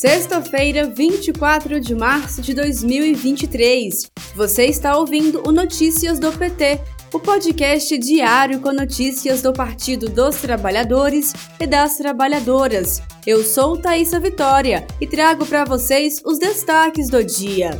[0.00, 4.10] Sexta-feira, 24 de março de 2023.
[4.34, 6.80] Você está ouvindo o Notícias do PT,
[7.12, 13.02] o podcast diário com notícias do Partido dos Trabalhadores e das Trabalhadoras.
[13.26, 17.78] Eu sou Thaisa Vitória e trago para vocês os destaques do dia.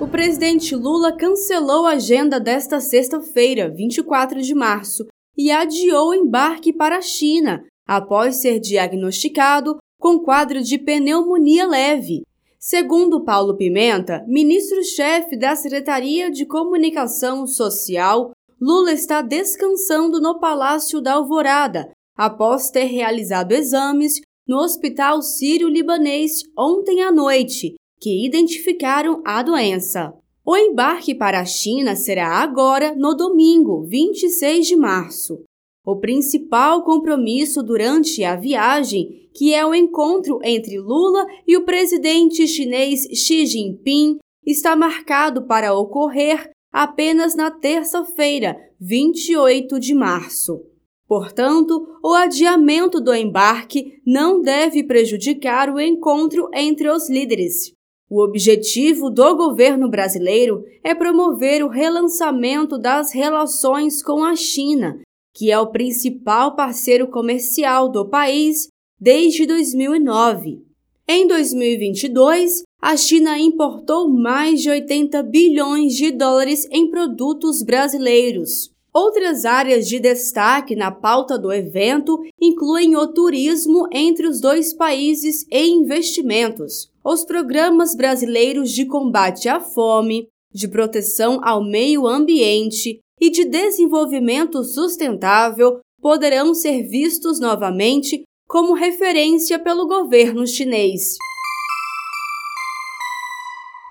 [0.00, 5.06] O presidente Lula cancelou a agenda desta sexta-feira, 24 de março,
[5.40, 12.26] e adiou o embarque para a China após ser diagnosticado com quadro de pneumonia leve.
[12.58, 21.14] Segundo Paulo Pimenta, ministro-chefe da Secretaria de Comunicação Social, Lula está descansando no Palácio da
[21.14, 30.12] Alvorada após ter realizado exames no Hospital Sírio-Libanês ontem à noite, que identificaram a doença.
[30.44, 35.44] O embarque para a China será agora no domingo, 26 de março.
[35.84, 42.46] O principal compromisso durante a viagem, que é o encontro entre Lula e o presidente
[42.46, 50.62] chinês Xi Jinping, está marcado para ocorrer apenas na terça-feira, 28 de março.
[51.06, 57.72] Portanto, o adiamento do embarque não deve prejudicar o encontro entre os líderes.
[58.10, 64.98] O objetivo do governo brasileiro é promover o relançamento das relações com a China,
[65.32, 68.66] que é o principal parceiro comercial do país
[69.00, 70.60] desde 2009.
[71.06, 78.72] Em 2022, a China importou mais de 80 bilhões de dólares em produtos brasileiros.
[78.92, 85.46] Outras áreas de destaque na pauta do evento incluem o turismo entre os dois países
[85.48, 93.30] e investimentos, os programas brasileiros de combate à fome, de proteção ao meio ambiente e
[93.30, 101.16] de desenvolvimento sustentável poderão ser vistos novamente como referência pelo governo chinês.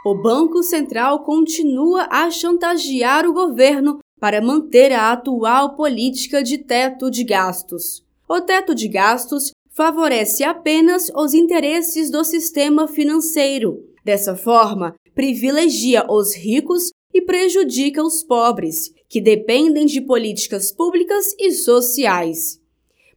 [0.05, 7.09] O Banco Central continua a chantagear o governo para manter a atual política de teto
[7.09, 8.03] de gastos.
[8.27, 13.77] O teto de gastos favorece apenas os interesses do sistema financeiro.
[14.03, 21.53] Dessa forma, privilegia os ricos e prejudica os pobres, que dependem de políticas públicas e
[21.53, 22.59] sociais.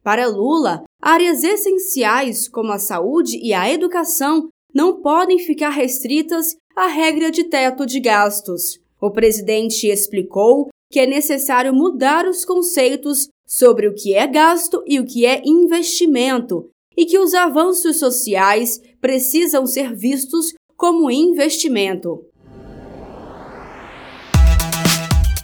[0.04, 6.86] Para Lula, áreas essenciais como a saúde e a educação não podem ficar restritas à
[6.86, 8.78] regra de teto de gastos.
[9.00, 14.98] O presidente explicou que é necessário mudar os conceitos sobre o que é gasto e
[14.98, 22.24] o que é investimento, e que os avanços sociais precisam ser vistos como investimento.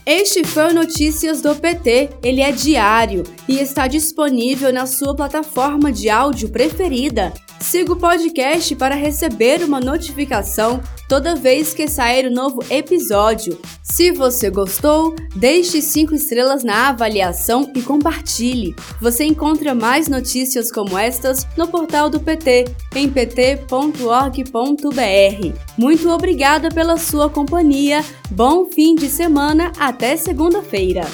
[0.06, 2.08] Este foi o Notícias do PT.
[2.22, 7.34] Ele é diário e está disponível na sua plataforma de áudio preferida.
[7.60, 13.58] Siga o podcast para receber uma notificação toda vez que sair um novo episódio.
[13.82, 18.76] Se você gostou, deixe 5 estrelas na avaliação e compartilhe.
[19.00, 23.68] Você encontra mais notícias como estas no portal do PT, em pt.org.br.
[25.78, 31.06] Muito obrigada pela sua companhia, bom fim de semana, até segunda-feira.